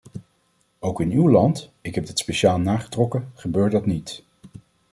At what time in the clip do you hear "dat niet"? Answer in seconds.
3.71-4.23